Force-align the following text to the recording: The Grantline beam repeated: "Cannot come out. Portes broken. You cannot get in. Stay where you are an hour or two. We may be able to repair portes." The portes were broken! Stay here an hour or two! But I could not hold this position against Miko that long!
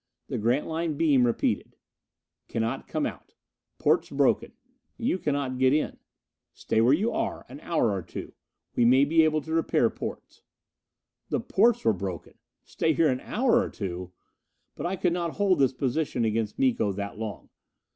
The 0.29 0.39
Grantline 0.39 0.97
beam 0.97 1.27
repeated: 1.27 1.75
"Cannot 2.47 2.87
come 2.87 3.05
out. 3.05 3.35
Portes 3.77 4.09
broken. 4.09 4.53
You 4.97 5.19
cannot 5.19 5.59
get 5.59 5.73
in. 5.73 5.99
Stay 6.53 6.81
where 6.81 6.91
you 6.95 7.11
are 7.11 7.45
an 7.47 7.59
hour 7.59 7.91
or 7.91 8.01
two. 8.01 8.33
We 8.75 8.83
may 8.83 9.05
be 9.05 9.21
able 9.21 9.41
to 9.41 9.53
repair 9.53 9.91
portes." 9.91 10.41
The 11.29 11.39
portes 11.39 11.85
were 11.85 11.93
broken! 11.93 12.33
Stay 12.63 12.93
here 12.93 13.09
an 13.11 13.19
hour 13.19 13.59
or 13.59 13.69
two! 13.69 14.11
But 14.73 14.87
I 14.87 14.95
could 14.95 15.13
not 15.13 15.33
hold 15.35 15.59
this 15.59 15.71
position 15.71 16.25
against 16.25 16.57
Miko 16.57 16.91
that 16.93 17.19
long! 17.19 17.49